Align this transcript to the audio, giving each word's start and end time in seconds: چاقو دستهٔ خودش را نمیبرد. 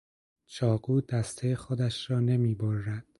چاقو 0.45 1.01
دستهٔ 1.01 1.55
خودش 1.55 2.11
را 2.11 2.19
نمیبرد. 2.19 3.05